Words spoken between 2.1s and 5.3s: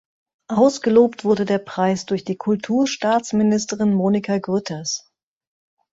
die Kulturstaatsministerin Monika Grütters.